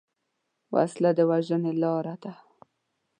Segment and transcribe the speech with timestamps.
[0.73, 2.33] وسله د وژنې لاره ده